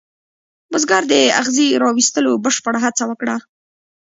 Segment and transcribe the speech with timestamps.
[0.71, 3.35] بزګر د اغزي را ویستلو بشپړه هڅه وکړه.